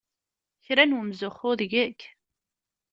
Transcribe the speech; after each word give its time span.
Kra 0.65 0.83
n 0.85 0.95
umzuxxu 0.99 1.51
deg-k! 1.59 2.01